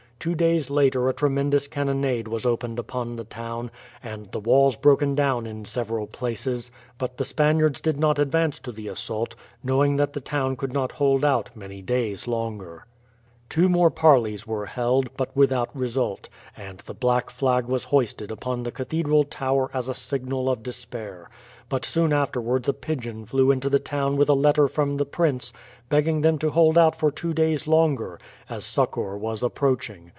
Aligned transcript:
Two 0.21 0.35
days 0.35 0.69
later 0.69 1.09
a 1.09 1.13
tremendous 1.15 1.67
cannonade 1.67 2.27
was 2.27 2.45
opened 2.45 2.77
upon 2.77 3.15
the 3.15 3.23
town, 3.23 3.71
and 4.03 4.27
the 4.27 4.39
walls 4.39 4.75
broken 4.75 5.15
down 5.15 5.47
in 5.47 5.65
several 5.65 6.05
places, 6.05 6.69
but 6.99 7.17
the 7.17 7.25
Spaniards 7.25 7.81
did 7.81 7.99
not 7.99 8.19
advance 8.19 8.59
to 8.59 8.71
the 8.71 8.87
assault, 8.87 9.33
knowing 9.63 9.95
that 9.95 10.13
the 10.13 10.21
town 10.21 10.55
could 10.55 10.71
not 10.71 10.91
hold 10.91 11.25
out 11.25 11.49
many 11.55 11.81
days 11.81 12.27
longer. 12.27 12.85
Two 13.49 13.67
more 13.67 13.89
parleys 13.89 14.45
were 14.45 14.67
held, 14.67 15.09
but 15.17 15.35
without 15.35 15.75
result, 15.75 16.29
and 16.55 16.81
the 16.81 16.93
black 16.93 17.31
flag 17.31 17.65
was 17.65 17.85
hoisted 17.85 18.29
upon 18.29 18.61
the 18.61 18.71
cathedral 18.71 19.23
tower 19.23 19.71
as 19.73 19.89
a 19.89 19.93
signal 19.95 20.51
of 20.51 20.61
despair; 20.61 21.31
but 21.67 21.83
soon 21.83 22.13
afterwards 22.13 22.69
a 22.69 22.73
pigeon 22.73 23.25
flew 23.25 23.49
into 23.49 23.69
the 23.71 23.79
town 23.79 24.17
with 24.17 24.29
a 24.29 24.33
letter 24.33 24.67
from 24.67 24.97
the 24.97 25.05
prince, 25.05 25.51
begging 25.89 26.21
them 26.21 26.37
to 26.37 26.51
hold 26.51 26.77
out 26.77 26.93
for 26.95 27.09
two 27.09 27.33
days 27.33 27.65
longer, 27.65 28.19
as 28.49 28.63
succour 28.63 29.17
was 29.17 29.41
approaching. 29.41 30.09